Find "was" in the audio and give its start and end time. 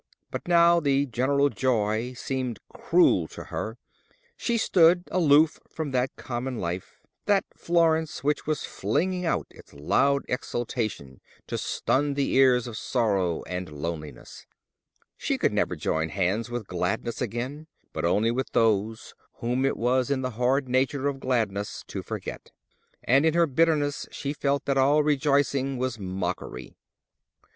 8.47-8.65, 19.77-20.09, 25.77-25.99